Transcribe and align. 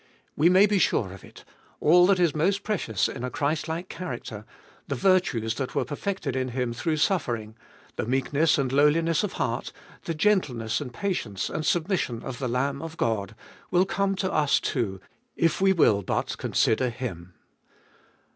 We 0.35 0.49
may 0.49 0.65
be 0.65 0.79
sure 0.79 1.13
of 1.13 1.23
it, 1.23 1.45
all 1.79 2.07
that 2.07 2.19
is 2.19 2.33
most 2.35 2.63
precious 2.63 3.07
in 3.07 3.23
a 3.23 3.29
Christlike 3.29 3.87
character— 3.87 4.45
the 4.87 4.95
virtues 4.95 5.53
that 5.53 5.75
were 5.75 5.85
perfected 5.85 6.35
in 6.35 6.47
Him 6.47 6.73
through 6.73 6.97
suffering, 6.97 7.55
the 7.97 8.07
meekness 8.07 8.57
and 8.57 8.71
lowliness 8.71 9.23
of 9.23 9.33
heart, 9.33 9.71
the 10.05 10.15
gentleness 10.15 10.81
and 10.81 10.91
patience 10.91 11.51
and 11.51 11.63
submission 11.63 12.23
of 12.23 12.39
the 12.39 12.49
Lamb 12.49 12.81
of 12.81 12.97
God, 12.97 13.35
will 13.69 13.85
come 13.85 14.15
to 14.15 14.31
us 14.31 14.59
too 14.59 14.99
if 15.35 15.61
we 15.61 15.71
will 15.71 16.01
but 16.01 16.35
consider 16.39 16.89
Him. 16.89 17.35